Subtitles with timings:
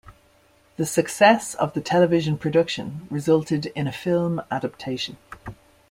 [0.77, 5.17] The success of the television production resulted in a film adaptation.